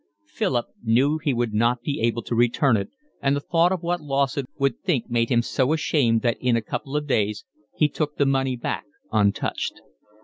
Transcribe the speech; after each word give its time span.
Philip 0.25 0.65
knew 0.81 1.19
he 1.19 1.31
would 1.31 1.53
not 1.53 1.83
be 1.83 2.01
able 2.01 2.23
to 2.23 2.33
return 2.33 2.75
it, 2.75 2.89
and 3.21 3.35
the 3.35 3.39
thought 3.39 3.71
of 3.71 3.83
what 3.83 4.01
Lawson 4.01 4.45
would 4.57 4.79
think 4.79 5.11
made 5.11 5.29
him 5.29 5.43
so 5.43 5.73
ashamed 5.73 6.23
that 6.23 6.37
in 6.41 6.55
a 6.55 6.61
couple 6.63 6.95
of 6.95 7.05
days 7.05 7.45
he 7.75 7.87
took 7.87 8.15
the 8.15 8.25
money 8.25 8.55
back 8.55 8.85
untouched. 9.11 9.81